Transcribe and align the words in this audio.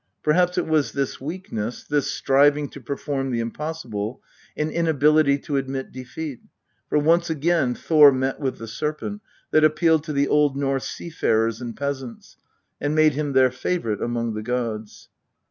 Perhaps 0.23 0.57
it 0.57 0.65
was 0.65 0.93
this 0.93 1.21
weakness, 1.21 1.83
this 1.83 2.09
striving 2.11 2.67
to 2.69 2.81
perform 2.81 3.29
the 3.29 3.39
impossible, 3.39 4.19
and 4.57 4.71
inability 4.71 5.37
to 5.37 5.57
admit 5.57 5.91
defeat 5.91 6.39
for 6.89 6.97
once 6.97 7.29
again 7.29 7.75
Thor 7.75 8.11
met 8.11 8.39
with 8.39 8.57
the 8.57 8.67
Serpent 8.67 9.21
that 9.51 9.63
appealed 9.63 10.03
to 10.05 10.13
the 10.13 10.27
Old 10.27 10.57
Norse 10.57 10.87
seafarers 10.89 11.61
and 11.61 11.77
peasants, 11.77 12.37
and 12.81 12.95
made 12.95 13.13
him 13.13 13.33
their 13.33 13.51
favourite 13.51 14.01
among 14.01 14.33
the 14.33 14.41
gods. 14.41 15.07